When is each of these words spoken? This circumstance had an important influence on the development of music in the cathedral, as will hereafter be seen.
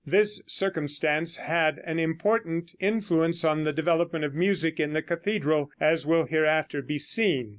This 0.03 0.41
circumstance 0.47 1.37
had 1.37 1.77
an 1.83 1.99
important 1.99 2.73
influence 2.79 3.45
on 3.45 3.65
the 3.65 3.71
development 3.71 4.25
of 4.25 4.33
music 4.33 4.79
in 4.79 4.93
the 4.93 5.03
cathedral, 5.03 5.69
as 5.79 6.07
will 6.07 6.25
hereafter 6.25 6.81
be 6.81 6.97
seen. 6.97 7.49